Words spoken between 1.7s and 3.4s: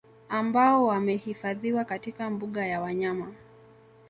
katika mbuga ya wanyama